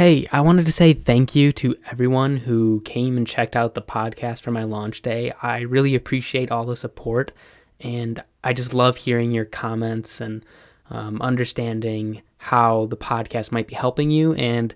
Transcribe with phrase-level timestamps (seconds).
[0.00, 3.82] Hey, I wanted to say thank you to everyone who came and checked out the
[3.82, 5.30] podcast for my launch day.
[5.42, 7.32] I really appreciate all the support,
[7.80, 10.42] and I just love hearing your comments and
[10.88, 14.74] um, understanding how the podcast might be helping you and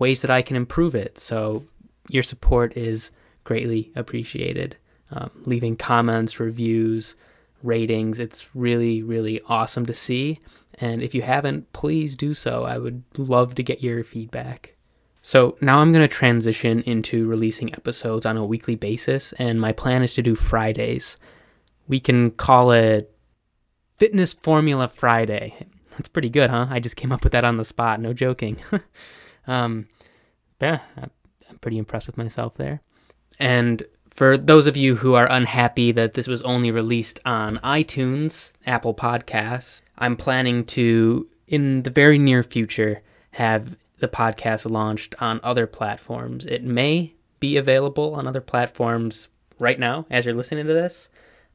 [0.00, 1.20] ways that I can improve it.
[1.20, 1.62] So,
[2.08, 3.12] your support is
[3.44, 4.76] greatly appreciated.
[5.12, 7.14] Um, leaving comments, reviews,
[7.62, 10.40] ratings, it's really, really awesome to see.
[10.78, 12.64] And if you haven't, please do so.
[12.64, 14.74] I would love to get your feedback.
[15.22, 19.72] So now I'm going to transition into releasing episodes on a weekly basis, and my
[19.72, 21.16] plan is to do Fridays.
[21.88, 23.10] We can call it
[23.96, 25.54] Fitness Formula Friday.
[25.92, 26.66] That's pretty good, huh?
[26.68, 28.58] I just came up with that on the spot, no joking.
[29.46, 29.86] um,
[30.60, 32.82] yeah, I'm pretty impressed with myself there.
[33.38, 33.82] And
[34.14, 38.94] for those of you who are unhappy that this was only released on iTunes, Apple
[38.94, 45.66] Podcasts, I'm planning to, in the very near future, have the podcast launched on other
[45.66, 46.46] platforms.
[46.46, 51.08] It may be available on other platforms right now as you're listening to this.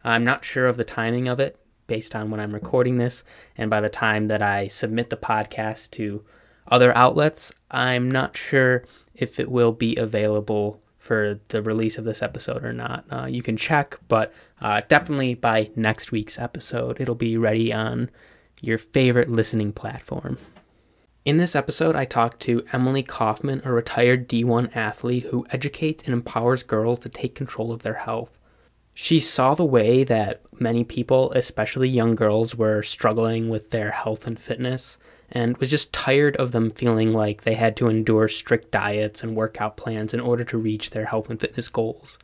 [0.03, 1.57] I'm not sure of the timing of it
[1.87, 3.23] based on when I'm recording this,
[3.57, 6.23] and by the time that I submit the podcast to
[6.67, 8.83] other outlets, I'm not sure
[9.15, 13.05] if it will be available for the release of this episode or not.
[13.09, 18.11] Uh, you can check, but uh, definitely by next week's episode, it'll be ready on
[18.61, 20.37] your favorite listening platform.
[21.25, 26.13] In this episode, I talked to Emily Kaufman, a retired D1 athlete who educates and
[26.13, 28.37] empowers girls to take control of their health.
[28.93, 34.27] She saw the way that many people, especially young girls, were struggling with their health
[34.27, 34.97] and fitness
[35.31, 39.35] and was just tired of them feeling like they had to endure strict diets and
[39.35, 42.17] workout plans in order to reach their health and fitness goals.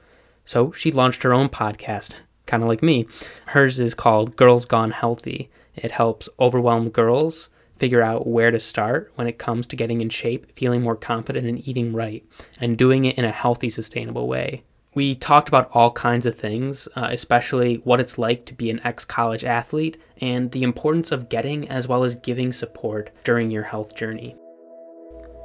[0.45, 2.11] So she launched her own podcast,
[2.45, 3.07] kind of like me.
[3.47, 5.49] Hers is called Girls Gone Healthy.
[5.75, 10.09] It helps overwhelmed girls figure out where to start when it comes to getting in
[10.09, 12.25] shape, feeling more confident, and eating right,
[12.59, 14.63] and doing it in a healthy, sustainable way.
[14.95, 18.79] We talked about all kinds of things, uh, especially what it's like to be an
[18.85, 23.63] ex college athlete and the importance of getting as well as giving support during your
[23.63, 24.37] health journey.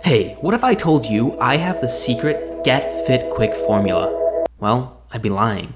[0.02, 4.46] Hey, what if I told you I have the secret Get Fit Quick formula?
[4.60, 5.74] Well, I'd be lying.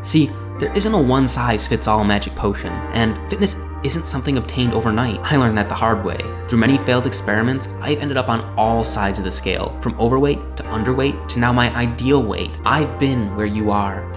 [0.00, 3.54] See, there isn't a one size fits all magic potion, and fitness
[3.86, 5.20] isn't something obtained overnight.
[5.20, 6.18] I learned that the hard way.
[6.46, 10.56] Through many failed experiments, I've ended up on all sides of the scale, from overweight
[10.56, 12.50] to underweight to now my ideal weight.
[12.64, 14.15] I've been where you are.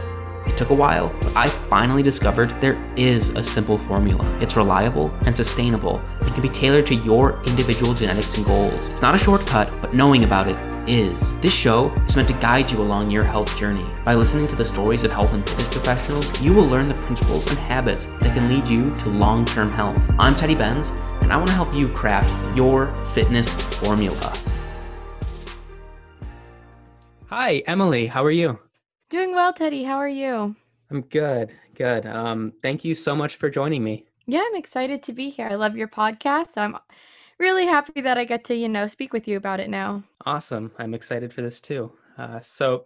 [0.60, 4.28] Took a while, but I finally discovered there is a simple formula.
[4.42, 8.74] It's reliable and sustainable and can be tailored to your individual genetics and goals.
[8.90, 11.34] It's not a shortcut, but knowing about it is.
[11.40, 13.86] This show is meant to guide you along your health journey.
[14.04, 17.50] By listening to the stories of health and fitness professionals, you will learn the principles
[17.50, 19.98] and habits that can lead you to long term health.
[20.20, 20.90] I'm Teddy Benz,
[21.22, 24.34] and I want to help you craft your fitness formula.
[27.28, 28.08] Hi, Emily.
[28.08, 28.60] How are you?
[29.10, 29.84] Doing well, Teddy.
[29.84, 30.56] How are you?
[30.92, 31.52] I'm good.
[31.74, 32.06] Good.
[32.06, 34.06] Um, thank you so much for joining me.
[34.28, 35.48] Yeah, I'm excited to be here.
[35.50, 36.50] I love your podcast.
[36.58, 36.78] I'm
[37.40, 40.04] really happy that I get to, you know, speak with you about it now.
[40.28, 40.72] Awesome.
[40.78, 41.92] I'm excited for this too.
[42.20, 42.86] Uh, so,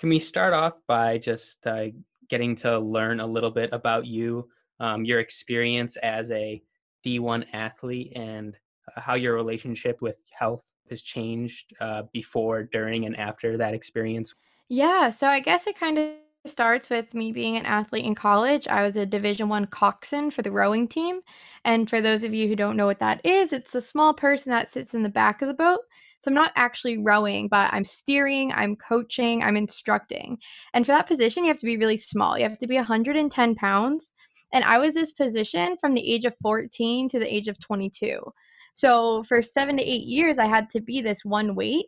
[0.00, 1.86] can we start off by just uh,
[2.28, 4.48] getting to learn a little bit about you,
[4.80, 6.60] um, your experience as a
[7.06, 8.56] D1 athlete, and
[8.96, 14.34] uh, how your relationship with health has changed uh, before, during, and after that experience?
[14.68, 16.10] Yeah, so I guess it kind of
[16.46, 18.66] starts with me being an athlete in college.
[18.66, 21.20] I was a Division 1 coxswain for the rowing team.
[21.64, 24.50] And for those of you who don't know what that is, it's a small person
[24.50, 25.80] that sits in the back of the boat.
[26.20, 30.38] So I'm not actually rowing, but I'm steering, I'm coaching, I'm instructing.
[30.72, 32.38] And for that position, you have to be really small.
[32.38, 34.12] You have to be 110 pounds.
[34.52, 38.20] And I was this position from the age of 14 to the age of 22.
[38.74, 41.86] So for seven to eight years, I had to be this one weight.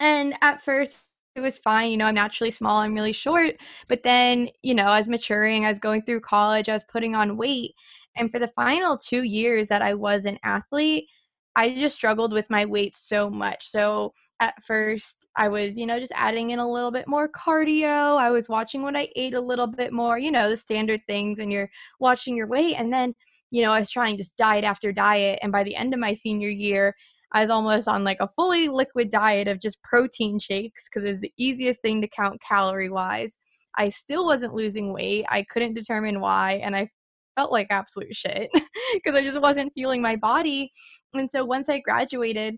[0.00, 1.09] And at first,
[1.40, 1.90] it was fine.
[1.90, 3.56] You know, I'm naturally small, I'm really short.
[3.88, 7.14] But then, you know, I was maturing, I was going through college, I was putting
[7.14, 7.74] on weight.
[8.16, 11.08] And for the final two years that I was an athlete,
[11.56, 13.68] I just struggled with my weight so much.
[13.68, 18.16] So at first, I was, you know, just adding in a little bit more cardio.
[18.16, 21.38] I was watching what I ate a little bit more, you know, the standard things,
[21.38, 22.76] and you're watching your weight.
[22.76, 23.14] And then,
[23.50, 25.40] you know, I was trying just diet after diet.
[25.42, 26.94] And by the end of my senior year,
[27.32, 31.10] I was almost on like a fully liquid diet of just protein shakes because it
[31.10, 33.32] was the easiest thing to count calorie wise.
[33.76, 35.26] I still wasn't losing weight.
[35.28, 36.60] I couldn't determine why.
[36.62, 36.90] And I
[37.36, 38.50] felt like absolute shit
[38.94, 40.70] because I just wasn't feeling my body.
[41.14, 42.56] And so once I graduated,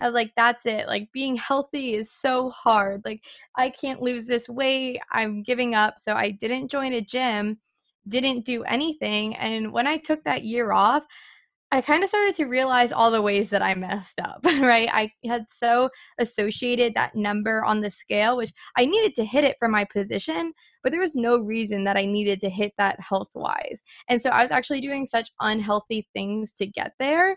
[0.00, 0.86] I was like, that's it.
[0.86, 3.02] Like, being healthy is so hard.
[3.04, 3.24] Like,
[3.56, 5.00] I can't lose this weight.
[5.10, 5.94] I'm giving up.
[5.98, 7.58] So, I didn't join a gym,
[8.06, 9.34] didn't do anything.
[9.36, 11.04] And when I took that year off,
[11.70, 14.88] I kind of started to realize all the ways that I messed up, right?
[14.90, 19.56] I had so associated that number on the scale, which I needed to hit it
[19.58, 23.30] for my position, but there was no reason that I needed to hit that health
[23.34, 23.82] wise.
[24.08, 27.36] And so I was actually doing such unhealthy things to get there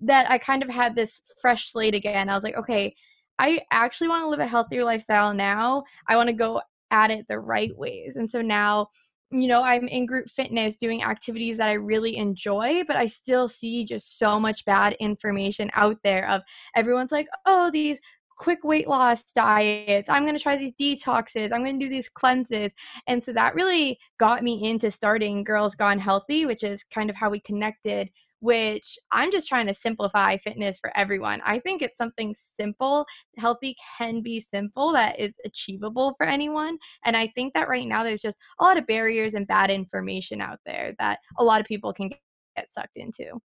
[0.00, 2.28] that I kind of had this fresh slate again.
[2.28, 2.94] I was like, okay,
[3.38, 5.82] I actually want to live a healthier lifestyle now.
[6.08, 6.60] I want to go
[6.92, 8.14] at it the right ways.
[8.14, 8.88] And so now
[9.32, 13.48] you know, I'm in group fitness doing activities that I really enjoy, but I still
[13.48, 16.42] see just so much bad information out there of
[16.76, 18.00] everyone's like, oh, these
[18.36, 20.10] quick weight loss diets.
[20.10, 21.52] I'm going to try these detoxes.
[21.52, 22.72] I'm going to do these cleanses.
[23.06, 27.16] And so that really got me into starting Girls Gone Healthy, which is kind of
[27.16, 28.10] how we connected
[28.42, 31.40] which I'm just trying to simplify fitness for everyone.
[31.46, 33.06] I think it's something simple.
[33.38, 36.76] Healthy can be simple that is achievable for anyone.
[37.04, 40.40] And I think that right now there's just a lot of barriers and bad information
[40.40, 42.10] out there that a lot of people can
[42.56, 43.40] get sucked into.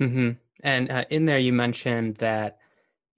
[0.00, 0.30] Mm-hmm.
[0.64, 2.58] And uh, in there, you mentioned that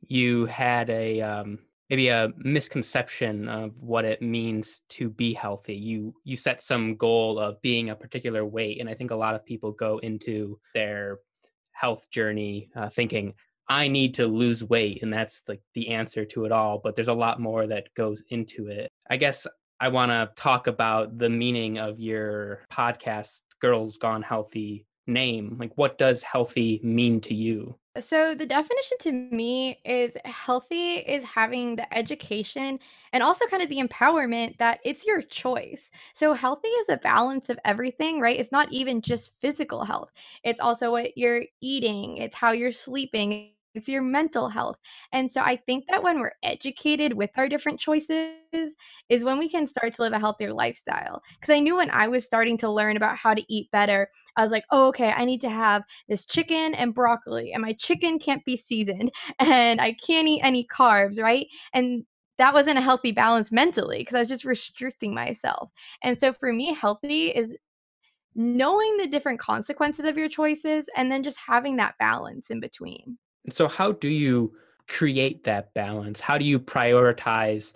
[0.07, 1.59] you had a um,
[1.91, 5.75] maybe a misconception of what it means to be healthy.
[5.75, 9.35] You you set some goal of being a particular weight and i think a lot
[9.35, 11.19] of people go into their
[11.73, 13.35] health journey uh, thinking
[13.69, 17.09] i need to lose weight and that's like the answer to it all but there's
[17.09, 18.91] a lot more that goes into it.
[19.11, 19.47] I guess
[19.81, 25.73] i want to talk about the meaning of your podcast girls gone healthy name like
[25.77, 31.77] what does healthy mean to you so the definition to me is healthy is having
[31.77, 32.81] the education
[33.13, 35.93] and also kind of the empowerment that it's your choice.
[36.13, 38.39] So healthy is a balance of everything, right?
[38.39, 40.11] It's not even just physical health.
[40.43, 44.77] It's also what you're eating, it's how you're sleeping, it's your mental health.
[45.13, 48.77] And so I think that when we're educated with our different choices
[49.09, 51.23] is when we can start to live a healthier lifestyle.
[51.41, 54.43] Because I knew when I was starting to learn about how to eat better, I
[54.43, 58.19] was like, oh, okay, I need to have this chicken and broccoli, and my chicken
[58.19, 61.47] can't be seasoned, and I can't eat any carbs, right?
[61.73, 62.05] And
[62.39, 65.71] that wasn't a healthy balance mentally because I was just restricting myself.
[66.03, 67.53] And so for me, healthy is
[68.35, 73.19] knowing the different consequences of your choices and then just having that balance in between.
[73.51, 74.55] So, how do you
[74.89, 76.21] create that balance?
[76.21, 77.73] How do you prioritize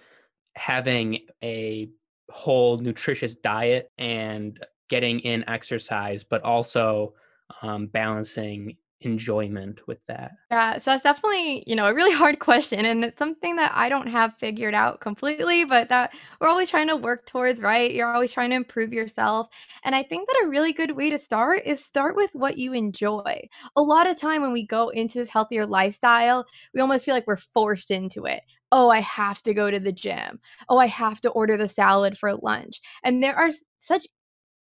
[0.54, 1.88] having a
[2.30, 7.14] whole nutritious diet and getting in exercise, but also
[7.62, 10.32] um, balancing enjoyment with that?
[10.50, 13.90] Yeah, so that's definitely, you know, a really hard question and it's something that I
[13.90, 17.92] don't have figured out completely, but that we're always trying to work towards, right?
[17.92, 19.48] You're always trying to improve yourself.
[19.84, 22.72] And I think that a really good way to start is start with what you
[22.72, 23.46] enjoy.
[23.76, 27.26] A lot of time when we go into this healthier lifestyle, we almost feel like
[27.26, 28.42] we're forced into it.
[28.72, 30.40] Oh, I have to go to the gym.
[30.70, 32.80] Oh, I have to order the salad for lunch.
[33.04, 33.50] And there are
[33.80, 34.06] such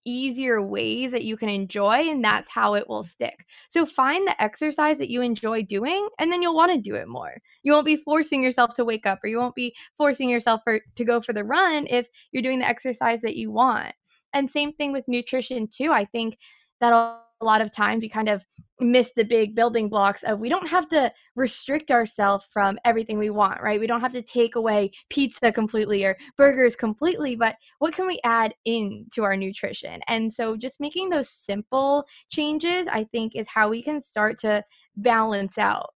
[0.05, 3.45] easier ways that you can enjoy and that's how it will stick.
[3.69, 7.07] So find the exercise that you enjoy doing and then you'll want to do it
[7.07, 7.37] more.
[7.63, 10.79] You won't be forcing yourself to wake up or you won't be forcing yourself for
[10.95, 13.93] to go for the run if you're doing the exercise that you want.
[14.33, 15.91] And same thing with nutrition too.
[15.91, 16.37] I think
[16.79, 18.45] that'll a lot of times we kind of
[18.79, 23.29] miss the big building blocks of we don't have to restrict ourselves from everything we
[23.29, 23.79] want, right?
[23.79, 28.19] We don't have to take away pizza completely or burgers completely, but what can we
[28.23, 30.01] add in to our nutrition?
[30.07, 34.63] And so just making those simple changes, I think, is how we can start to
[34.97, 35.91] balance out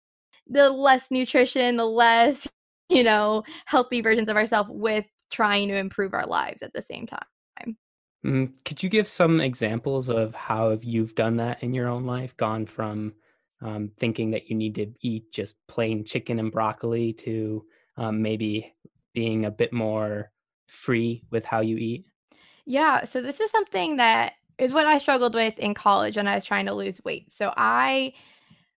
[0.46, 2.48] the less nutrition, the less,
[2.88, 7.06] you know, healthy versions of ourselves with trying to improve our lives at the same
[7.06, 7.26] time.
[8.26, 12.36] Mm, could you give some examples of how you've done that in your own life?
[12.36, 13.14] Gone from
[13.62, 17.64] um, thinking that you need to eat just plain chicken and broccoli to
[17.96, 18.74] um, maybe
[19.14, 20.32] being a bit more
[20.66, 22.06] free with how you eat?
[22.64, 26.34] Yeah, so this is something that is what I struggled with in college when I
[26.34, 27.32] was trying to lose weight.
[27.32, 28.12] So I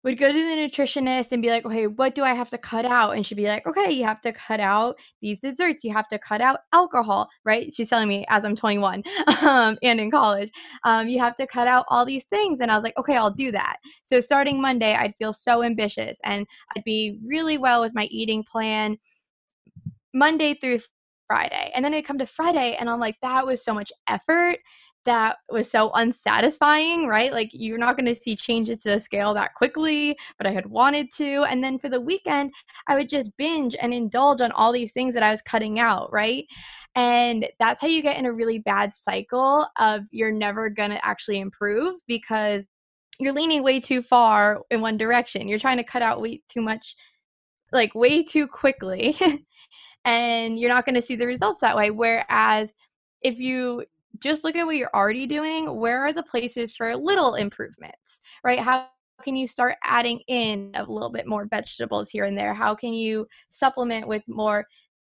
[0.03, 2.85] would go to the nutritionist and be like, okay, what do I have to cut
[2.85, 3.15] out?
[3.15, 5.83] And she'd be like, okay, you have to cut out these desserts.
[5.83, 7.73] You have to cut out alcohol, right?
[7.73, 9.03] She's telling me as I'm 21
[9.41, 10.51] um, and in college,
[10.85, 12.59] um, you have to cut out all these things.
[12.61, 13.77] And I was like, okay, I'll do that.
[14.05, 18.43] So starting Monday, I'd feel so ambitious and I'd be really well with my eating
[18.49, 18.97] plan
[20.13, 20.79] Monday through
[21.27, 21.71] Friday.
[21.75, 24.59] And then I'd come to Friday and I'm like, that was so much effort
[25.09, 27.33] that was so unsatisfying, right?
[27.33, 30.67] Like you're not going to see changes to the scale that quickly, but I had
[30.67, 31.45] wanted to.
[31.49, 32.51] And then for the weekend,
[32.85, 36.13] I would just binge and indulge on all these things that I was cutting out,
[36.13, 36.45] right?
[36.93, 41.03] And that's how you get in a really bad cycle of you're never going to
[41.03, 42.67] actually improve because
[43.19, 45.47] you're leaning way too far in one direction.
[45.47, 46.95] You're trying to cut out way too much,
[47.71, 49.15] like way too quickly.
[50.05, 51.89] and you're not going to see the results that way.
[51.89, 52.71] Whereas
[53.23, 53.85] if you
[54.19, 55.79] just look at what you're already doing.
[55.79, 58.59] Where are the places for little improvements, right?
[58.59, 58.87] How
[59.23, 62.53] can you start adding in a little bit more vegetables here and there?
[62.53, 64.65] How can you supplement with more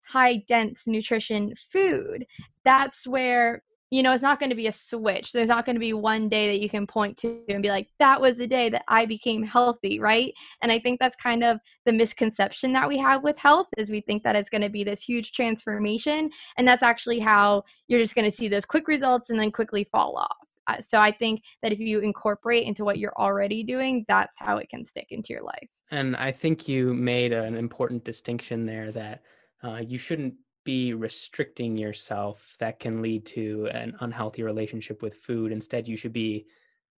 [0.06, 2.26] high dense nutrition food?
[2.64, 5.32] That's where you know, it's not going to be a switch.
[5.32, 7.88] There's not going to be one day that you can point to and be like,
[7.98, 10.32] that was the day that I became healthy, right?
[10.62, 14.00] And I think that's kind of the misconception that we have with health is we
[14.00, 16.30] think that it's going to be this huge transformation.
[16.56, 19.86] And that's actually how you're just going to see those quick results and then quickly
[19.92, 20.38] fall off.
[20.68, 24.56] Uh, so I think that if you incorporate into what you're already doing, that's how
[24.56, 25.68] it can stick into your life.
[25.90, 29.20] And I think you made an important distinction there that
[29.62, 30.32] uh, you shouldn't
[30.64, 35.52] be restricting yourself that can lead to an unhealthy relationship with food.
[35.52, 36.46] Instead you should be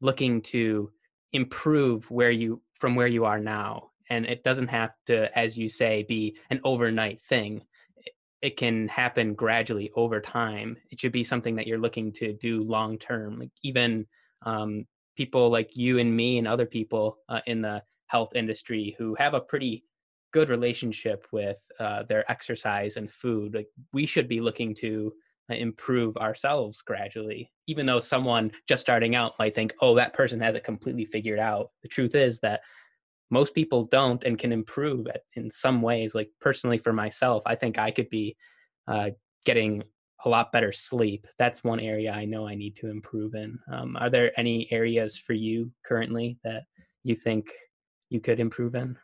[0.01, 0.91] looking to
[1.33, 3.91] improve where you from where you are now.
[4.11, 7.63] And it doesn't have to as you say be an overnight thing.
[8.43, 10.77] It can happen gradually over time.
[10.91, 13.39] It should be something that you're looking to do long term.
[13.39, 14.07] Like even
[14.43, 19.15] um, people like you and me and other people uh, in the health industry who
[19.15, 19.85] have a pretty
[20.35, 25.13] good relationship with uh, their exercise and food like we should be looking to
[25.49, 30.41] uh, improve ourselves gradually even though someone just starting out might think oh that person
[30.41, 31.71] has it completely figured out.
[31.85, 32.63] The truth is that
[33.31, 37.79] most people don't and can improve in some ways like personally for myself i think
[37.79, 38.37] i could be
[38.89, 39.11] uh,
[39.45, 39.83] getting
[40.27, 41.27] a lot better sleep.
[41.39, 43.57] That's one area i know i need to improve in.
[43.73, 46.65] Um, are there any areas for you currently that
[47.05, 47.53] you think
[48.11, 48.97] you could improve in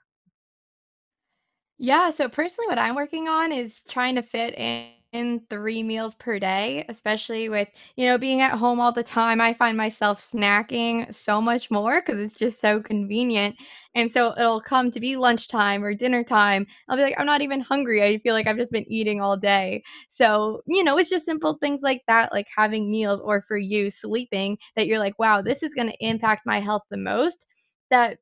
[1.81, 6.15] yeah, so personally, what I'm working on is trying to fit in in 3 meals
[6.15, 9.41] per day, especially with, you know, being at home all the time.
[9.41, 13.57] I find myself snacking so much more because it's just so convenient.
[13.97, 16.65] And so it'll come to be lunchtime or dinner time.
[16.89, 18.05] I'll be like, I'm not even hungry.
[18.05, 19.83] I feel like I've just been eating all day.
[20.09, 23.91] So, you know, it's just simple things like that, like having meals or for you
[23.91, 27.47] sleeping that you're like, wow, this is going to impact my health the most.
[27.91, 28.19] That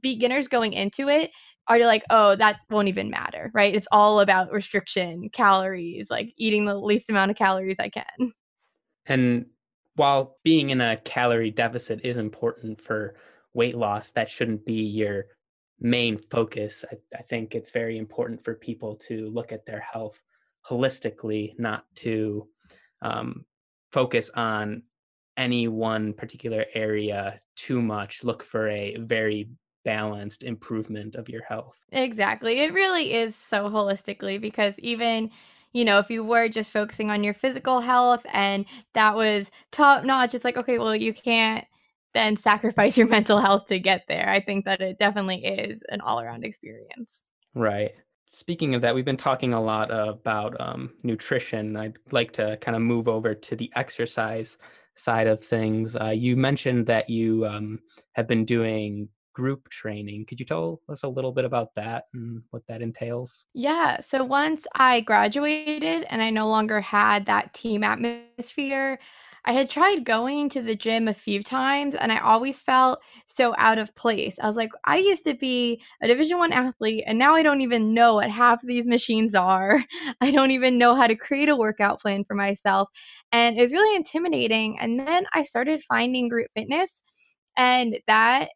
[0.00, 1.30] beginners going into it
[1.68, 3.74] are you like, oh, that won't even matter, right?
[3.74, 8.32] It's all about restriction, calories, like eating the least amount of calories I can.
[9.06, 9.46] And
[9.96, 13.14] while being in a calorie deficit is important for
[13.54, 15.26] weight loss, that shouldn't be your
[15.80, 16.84] main focus.
[16.90, 20.20] I, I think it's very important for people to look at their health
[20.68, 22.48] holistically, not to
[23.02, 23.44] um,
[23.92, 24.82] focus on
[25.36, 28.24] any one particular area too much.
[28.24, 29.50] Look for a very
[29.84, 31.76] balanced improvement of your health.
[31.90, 32.60] Exactly.
[32.60, 35.30] It really is so holistically because even
[35.72, 40.04] you know, if you were just focusing on your physical health and that was top
[40.04, 41.64] notch, it's like, okay, well, you can't
[42.14, 44.28] then sacrifice your mental health to get there.
[44.28, 47.24] I think that it definitely is an all around experience.
[47.54, 47.92] Right.
[48.26, 51.76] Speaking of that, we've been talking a lot about um, nutrition.
[51.76, 54.56] I'd like to kind of move over to the exercise
[54.94, 55.96] side of things.
[55.96, 57.80] Uh, you mentioned that you um,
[58.12, 60.26] have been doing group training.
[60.26, 63.44] Could you tell us a little bit about that and what that entails?
[63.54, 64.00] Yeah.
[64.00, 68.98] So once I graduated and I no longer had that team atmosphere,
[69.44, 73.54] I had tried going to the gym a few times and I always felt so
[73.58, 74.36] out of place.
[74.40, 77.60] I was like, I used to be a division 1 athlete and now I don't
[77.60, 79.84] even know what half of these machines are.
[80.20, 82.88] I don't even know how to create a workout plan for myself.
[83.32, 84.78] And it was really intimidating.
[84.78, 87.02] And then I started finding group fitness
[87.56, 88.50] and that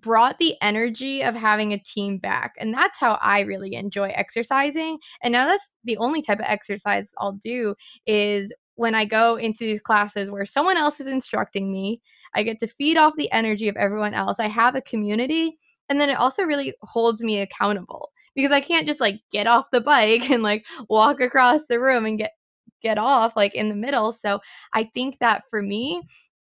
[0.00, 2.54] brought the energy of having a team back.
[2.58, 4.98] And that's how I really enjoy exercising.
[5.22, 7.74] And now that's the only type of exercise I'll do
[8.06, 12.00] is when I go into these classes where someone else is instructing me,
[12.34, 14.38] I get to feed off the energy of everyone else.
[14.38, 15.56] I have a community.
[15.88, 19.70] And then it also really holds me accountable because I can't just like get off
[19.72, 22.32] the bike and like walk across the room and get
[22.80, 24.12] get off like in the middle.
[24.12, 24.38] So
[24.72, 26.02] I think that for me,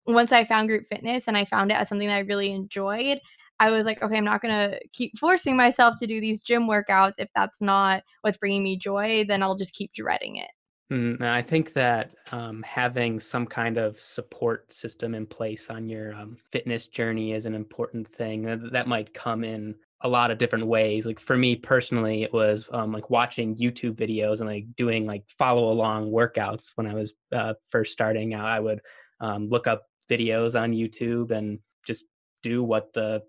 [0.08, 3.20] once I found group fitness and I found it as something that I really enjoyed,
[3.60, 6.68] I was like, okay, I'm not going to keep forcing myself to do these gym
[6.68, 7.14] workouts.
[7.18, 10.50] If that's not what's bringing me joy, then I'll just keep dreading it.
[10.92, 16.14] Mm, I think that um, having some kind of support system in place on your
[16.14, 18.70] um, fitness journey is an important thing.
[18.72, 21.06] That might come in a lot of different ways.
[21.06, 25.24] Like for me personally, it was um, like watching YouTube videos and like doing like
[25.40, 28.46] follow along workouts when I was uh, first starting out.
[28.46, 28.82] I would
[29.22, 32.06] um, look up videos on YouTube and just
[32.44, 33.24] do what the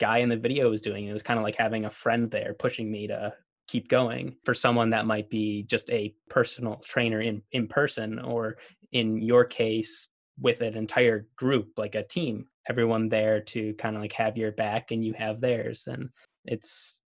[0.00, 1.06] guy in the video was doing.
[1.06, 3.32] It was kind of like having a friend there pushing me to
[3.68, 4.36] keep going.
[4.44, 8.56] For someone that might be just a personal trainer in in person or
[8.92, 10.08] in your case
[10.40, 14.52] with an entire group like a team, everyone there to kind of like have your
[14.52, 16.10] back and you have theirs and
[16.44, 17.00] it's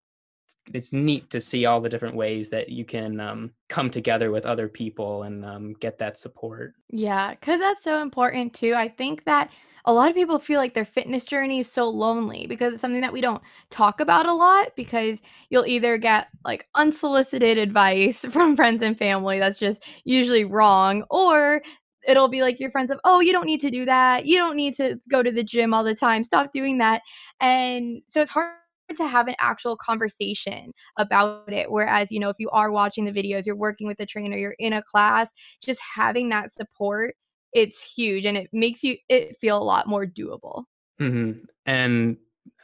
[0.74, 4.46] it's neat to see all the different ways that you can um, come together with
[4.46, 6.74] other people and um, get that support.
[6.90, 8.74] Yeah, because that's so important too.
[8.74, 9.50] I think that
[9.86, 13.00] a lot of people feel like their fitness journey is so lonely because it's something
[13.00, 18.56] that we don't talk about a lot because you'll either get like unsolicited advice from
[18.56, 21.62] friends and family that's just usually wrong or
[22.06, 24.56] it'll be like your friends of oh you don't need to do that you don't
[24.56, 27.02] need to go to the gym all the time stop doing that
[27.40, 28.56] and so it's hard
[28.94, 33.12] to have an actual conversation about it whereas you know if you are watching the
[33.12, 35.30] videos you're working with the trainer you're in a class
[35.62, 37.14] just having that support
[37.52, 40.64] it's huge and it makes you it feel a lot more doable
[41.00, 41.32] mm-hmm.
[41.64, 42.16] and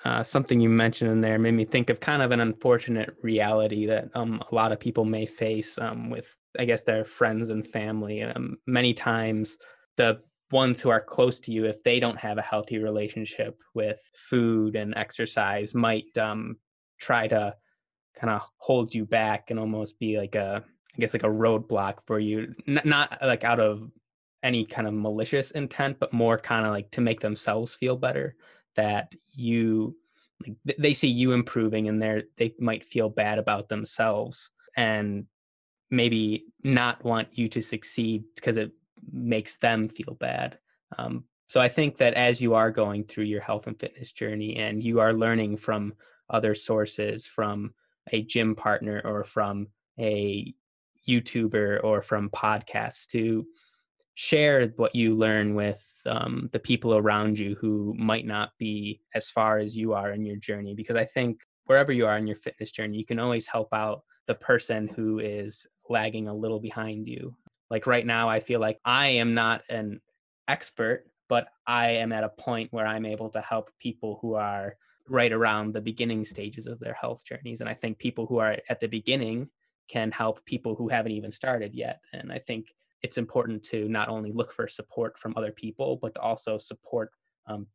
[0.05, 3.87] uh, something you mentioned in there made me think of kind of an unfortunate reality
[3.87, 7.67] that um, a lot of people may face um, with, I guess, their friends and
[7.67, 8.23] family.
[8.23, 9.59] Um, many times,
[9.97, 10.21] the
[10.53, 14.77] ones who are close to you, if they don't have a healthy relationship with food
[14.77, 16.57] and exercise, might um,
[17.01, 17.55] try to
[18.15, 21.99] kind of hold you back and almost be like a, I guess, like a roadblock
[22.07, 22.55] for you.
[22.69, 23.91] N- not like out of
[24.43, 28.37] any kind of malicious intent, but more kind of like to make themselves feel better
[28.77, 29.97] that you
[30.47, 35.27] like they see you improving and they're they might feel bad about themselves and
[35.91, 38.73] maybe not want you to succeed because it
[39.11, 40.59] makes them feel bad.
[40.99, 44.57] Um, so i think that as you are going through your health and fitness journey
[44.57, 45.93] and you are learning from
[46.31, 47.75] other sources from
[48.11, 49.67] a gym partner or from
[50.01, 50.55] a
[51.07, 53.45] youtuber or from podcasts to
[54.15, 59.29] share what you learn with um, the people around you who might not be as
[59.29, 62.37] far as you are in your journey because i think wherever you are in your
[62.37, 67.07] fitness journey you can always help out the person who is lagging a little behind
[67.07, 67.37] you
[67.73, 70.01] like right now i feel like i am not an
[70.47, 74.77] expert but i am at a point where i'm able to help people who are
[75.09, 78.57] right around the beginning stages of their health journeys and i think people who are
[78.69, 79.49] at the beginning
[79.89, 82.67] can help people who haven't even started yet and i think
[83.03, 87.11] it's important to not only look for support from other people, but to also support
[87.47, 87.67] um,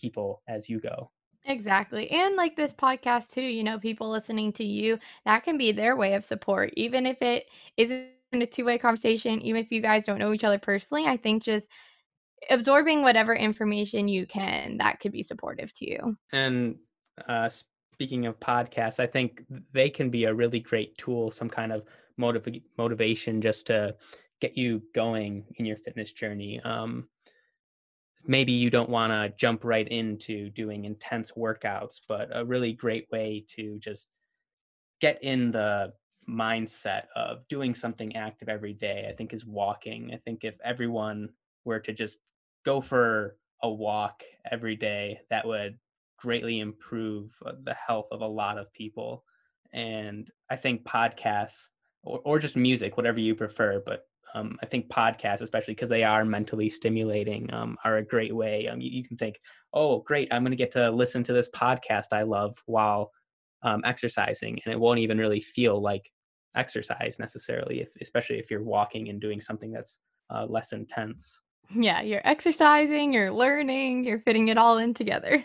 [0.00, 1.10] people as you go.
[1.46, 2.10] Exactly.
[2.10, 5.96] And like this podcast too, you know, people listening to you, that can be their
[5.96, 6.72] way of support.
[6.76, 10.58] Even if it isn't a two-way conversation, even if you guys don't know each other
[10.58, 11.68] personally, I think just
[12.48, 16.16] absorbing whatever information you can, that could be supportive to you.
[16.32, 16.76] And
[17.28, 17.48] uh,
[17.92, 21.82] speaking of podcasts, I think they can be a really great tool, some kind of
[22.16, 23.96] motiv- motivation just to
[24.40, 26.60] get you going in your fitness journey.
[26.60, 27.08] Um,
[28.24, 33.06] maybe you don't want to jump right into doing intense workouts, but a really great
[33.10, 34.08] way to just
[35.00, 35.92] get in the
[36.28, 40.10] mindset of doing something active every day, I think is walking.
[40.12, 41.30] I think if everyone
[41.64, 42.18] were to just
[42.64, 45.78] go for a walk every day, that would
[46.18, 49.24] greatly improve uh, the health of a lot of people.
[49.72, 51.68] And I think podcasts
[52.02, 54.04] or, or just music, whatever you prefer, but
[54.34, 58.68] um, I think podcasts, especially because they are mentally stimulating, um, are a great way.
[58.68, 59.40] Um, you, you, can think,
[59.72, 63.10] oh, great, I'm going to get to listen to this podcast I love while
[63.62, 66.10] um, exercising, and it won't even really feel like
[66.56, 69.98] exercise necessarily, if, especially if you're walking and doing something that's
[70.30, 71.42] uh, less intense.
[71.74, 75.44] Yeah, you're exercising, you're learning, you're fitting it all in together.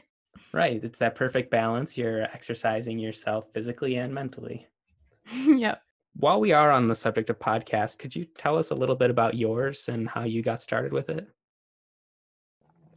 [0.51, 0.84] Right.
[0.84, 1.97] It's that perfect balance.
[1.97, 4.67] You're exercising yourself physically and mentally.
[5.45, 5.82] yep.
[6.17, 9.10] While we are on the subject of podcasts, could you tell us a little bit
[9.10, 11.28] about yours and how you got started with it?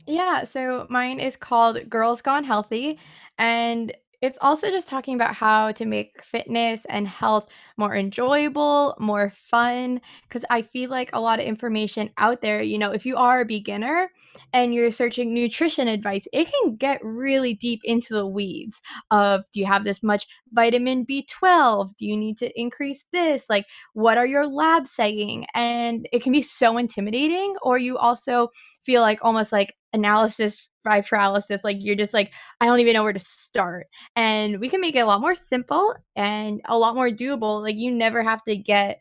[0.07, 2.98] Yeah, so mine is called Girls Gone Healthy,
[3.38, 9.31] and it's also just talking about how to make fitness and health more enjoyable, more
[9.35, 10.00] fun.
[10.22, 13.40] Because I feel like a lot of information out there, you know, if you are
[13.40, 14.11] a beginner
[14.52, 19.61] and you're searching nutrition advice, it can get really deep into the weeds of do
[19.61, 21.96] you have this much vitamin B12?
[21.96, 23.44] Do you need to increase this?
[23.48, 25.46] Like, what are your labs saying?
[25.54, 28.48] And it can be so intimidating, or you also
[28.83, 33.02] feel like almost like analysis by paralysis like you're just like i don't even know
[33.02, 33.86] where to start.
[34.16, 37.76] And we can make it a lot more simple and a lot more doable like
[37.76, 38.98] you never have to get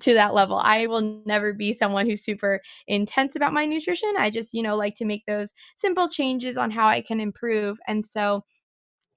[0.00, 0.56] to that level.
[0.56, 4.76] I will never be someone who's super intense about my nutrition i just you know
[4.76, 8.42] like to make those simple changes on how i can improve and so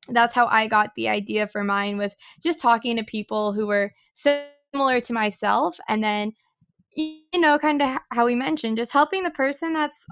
[0.09, 3.91] that's how i got the idea for mine was just talking to people who were
[4.13, 6.31] similar to myself and then
[6.95, 10.03] you know kind of how we mentioned just helping the person that's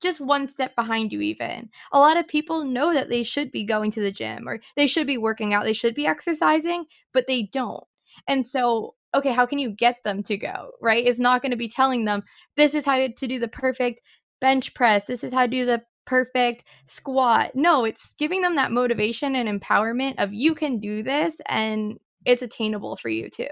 [0.00, 3.64] just one step behind you even a lot of people know that they should be
[3.64, 7.26] going to the gym or they should be working out they should be exercising but
[7.26, 7.84] they don't
[8.28, 11.56] and so okay how can you get them to go right it's not going to
[11.56, 12.22] be telling them
[12.56, 14.00] this is how to do the perfect
[14.40, 17.52] bench press this is how to do the perfect squat.
[17.54, 22.42] No, it's giving them that motivation and empowerment of you can do this and it's
[22.42, 23.46] attainable for you too.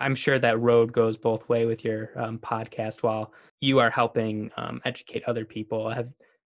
[0.00, 3.02] I'm sure that road goes both way with your um, podcast.
[3.02, 6.08] While you are helping um, educate other people, have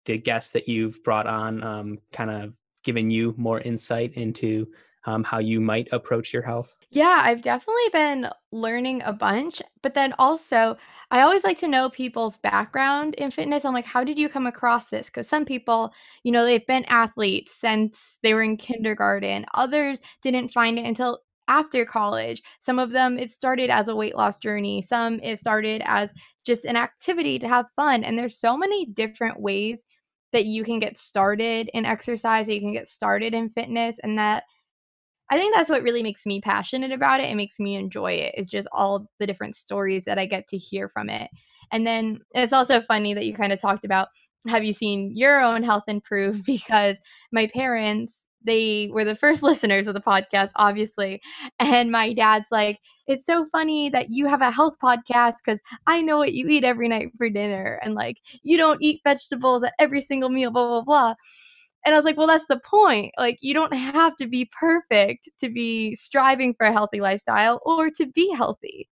[0.06, 4.68] the guests that you've brought on um, kind of given you more insight into
[5.06, 6.76] um, how you might approach your health?
[6.92, 10.78] Yeah, I've definitely been learning a bunch, but then also
[11.12, 13.64] I always like to know people's background in fitness.
[13.64, 15.08] I'm like, how did you come across this?
[15.08, 19.46] Because some people, you know, they've been athletes since they were in kindergarten.
[19.54, 22.42] Others didn't find it until after college.
[22.62, 24.82] Some of them, it started as a weight loss journey.
[24.82, 26.12] Some, it started as
[26.46, 28.06] just an activity to have fun.
[28.06, 29.84] And there's so many different ways
[30.32, 34.18] that you can get started in exercise, that you can get started in fitness, and
[34.18, 34.44] that
[35.32, 37.30] I think that's what really makes me passionate about it.
[37.30, 38.34] It makes me enjoy it.
[38.38, 41.30] It's just all the different stories that I get to hear from it.
[41.72, 44.08] And then it's also funny that you kind of talked about
[44.48, 46.42] have you seen your own health improve?
[46.46, 46.98] Because
[47.32, 51.22] my parents, they were the first listeners of the podcast, obviously.
[51.60, 56.02] And my dad's like, it's so funny that you have a health podcast because I
[56.02, 57.80] know what you eat every night for dinner.
[57.84, 61.14] And like, you don't eat vegetables at every single meal, blah, blah, blah.
[61.86, 63.14] And I was like, well, that's the point.
[63.18, 67.90] Like, you don't have to be perfect to be striving for a healthy lifestyle or
[67.92, 68.90] to be healthy,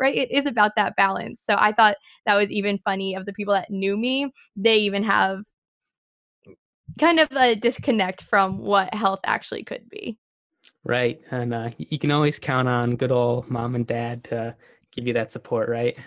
[0.00, 0.14] right?
[0.14, 1.40] It is about that balance.
[1.42, 4.30] So I thought that was even funny of the people that knew me.
[4.54, 5.40] They even have
[6.98, 10.18] kind of a disconnect from what health actually could be.
[10.84, 11.20] Right.
[11.30, 14.54] And uh, you can always count on good old mom and dad to
[14.94, 15.98] give you that support, right?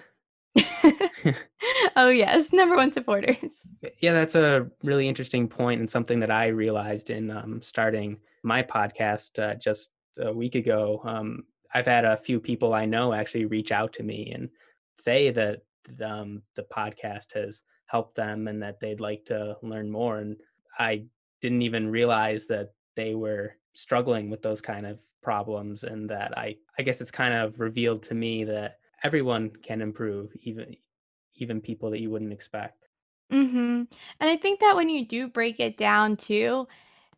[1.95, 3.37] oh yes, number one supporters.
[4.01, 8.63] Yeah, that's a really interesting point and something that I realized in um, starting my
[8.63, 11.01] podcast uh, just a week ago.
[11.03, 14.49] Um, I've had a few people I know actually reach out to me and
[14.97, 15.61] say that
[16.03, 20.17] um, the podcast has helped them and that they'd like to learn more.
[20.17, 20.37] And
[20.79, 21.05] I
[21.41, 26.57] didn't even realize that they were struggling with those kind of problems and that I
[26.77, 30.75] I guess it's kind of revealed to me that everyone can improve, even
[31.35, 32.89] even people that you wouldn't expect.
[33.31, 33.87] Mhm.
[34.19, 36.67] And I think that when you do break it down too,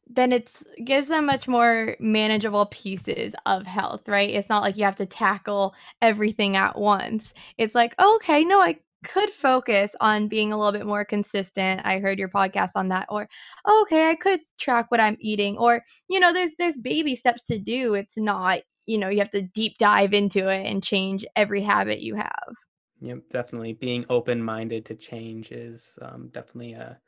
[0.07, 0.51] then it
[0.85, 4.29] gives them much more manageable pieces of health, right?
[4.29, 7.33] It's not like you have to tackle everything at once.
[7.57, 11.81] It's like, okay, no, I could focus on being a little bit more consistent.
[11.83, 13.07] I heard your podcast on that.
[13.09, 13.27] Or,
[13.67, 15.57] okay, I could track what I'm eating.
[15.57, 17.93] Or, you know, there's there's baby steps to do.
[17.95, 22.01] It's not you know, you have to deep dive into it and change every habit
[22.01, 22.53] you have.
[22.99, 23.73] Yep, definitely.
[23.73, 26.99] Being open minded to change is um, definitely a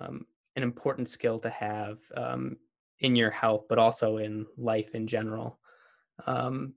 [0.00, 0.24] um,
[0.56, 2.56] an important skill to have um,
[3.00, 5.58] in your health, but also in life in general.
[6.26, 6.74] Um,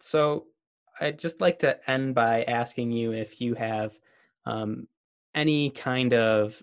[0.00, 0.46] so,
[1.00, 3.98] I'd just like to end by asking you if you have
[4.46, 4.86] um,
[5.34, 6.62] any kind of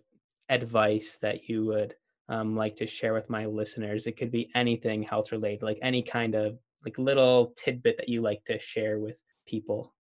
[0.50, 1.96] advice that you would
[2.28, 4.08] um, like to share with my listeners.
[4.08, 8.22] It could be anything health related, like any kind of like little tidbit that you
[8.22, 9.94] like to share with people.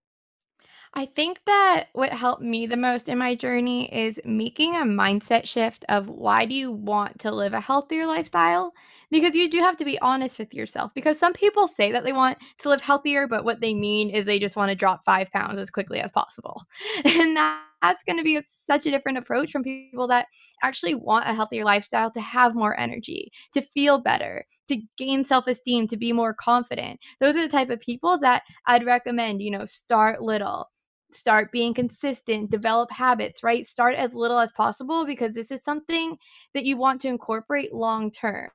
[0.96, 5.46] I think that what helped me the most in my journey is making a mindset
[5.46, 8.74] shift of why do you want to live a healthier lifestyle?
[9.12, 10.92] Because you do have to be honest with yourself.
[10.96, 14.26] Because some people say that they want to live healthier, but what they mean is
[14.26, 16.64] they just want to drop five pounds as quickly as possible.
[17.06, 17.38] And
[17.82, 20.28] that's going to be such a different approach from people that
[20.64, 25.48] actually want a healthier lifestyle to have more energy, to feel better, to gain self
[25.48, 27.00] esteem, to be more confident.
[27.20, 30.70] Those are the type of people that I'd recommend, you know, start little
[31.12, 33.66] start being consistent, develop habits, right?
[33.66, 36.18] Start as little as possible because this is something
[36.54, 38.50] that you want to incorporate long term.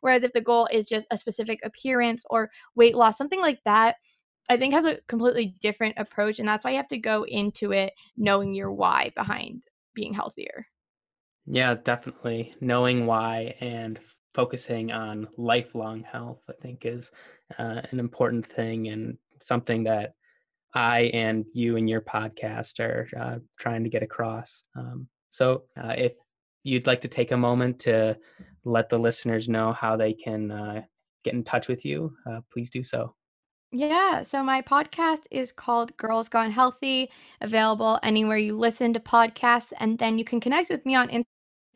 [0.00, 3.96] Whereas if the goal is just a specific appearance or weight loss, something like that,
[4.50, 6.40] I think has a completely different approach.
[6.40, 9.62] And that's why you have to go into it knowing your why behind
[9.94, 10.66] being healthier.
[11.46, 12.52] Yeah, definitely.
[12.60, 14.00] Knowing why and
[14.34, 17.12] focusing on lifelong health, I think, is
[17.60, 20.14] uh, an important thing and something that
[20.74, 24.62] I and you and your podcast are uh, trying to get across.
[24.76, 26.14] Um, so, uh, if
[26.64, 28.16] you'd like to take a moment to
[28.64, 30.82] let the listeners know how they can uh,
[31.22, 33.14] get in touch with you, uh, please do so.
[33.72, 37.08] Yeah, so my podcast is called Girls Gone Healthy,
[37.40, 39.72] available anywhere you listen to podcasts.
[39.78, 41.24] And then you can connect with me on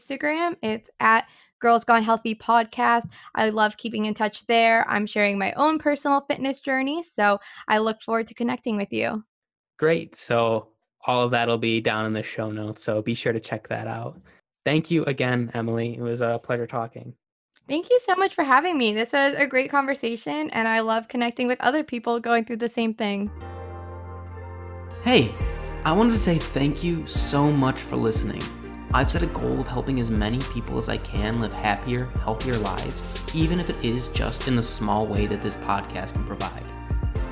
[0.01, 0.57] Instagram.
[0.61, 1.31] It's at
[1.61, 3.09] Girls Gone Healthy podcast.
[3.37, 4.85] I love keeping in touch there.
[4.89, 7.05] I'm sharing my own personal fitness journey.
[7.15, 9.23] So I look forward to connecting with you.
[9.79, 10.17] Great.
[10.17, 10.71] So
[11.07, 12.83] all of that will be down in the show notes.
[12.83, 14.21] So be sure to check that out.
[14.65, 15.97] Thank you again, Emily.
[15.97, 17.15] It was a pleasure talking.
[17.67, 18.93] Thank you so much for having me.
[18.93, 22.69] This was a great conversation, and I love connecting with other people going through the
[22.69, 23.31] same thing.
[25.03, 25.35] Hey,
[25.83, 28.43] I wanted to say thank you so much for listening.
[28.93, 32.57] I've set a goal of helping as many people as I can live happier, healthier
[32.59, 36.63] lives, even if it is just in the small way that this podcast can provide.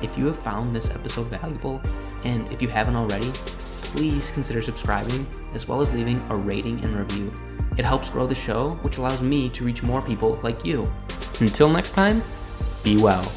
[0.01, 1.79] If you have found this episode valuable,
[2.25, 6.95] and if you haven't already, please consider subscribing as well as leaving a rating and
[6.95, 7.31] review.
[7.77, 10.91] It helps grow the show, which allows me to reach more people like you.
[11.39, 12.21] Until next time,
[12.83, 13.29] be well.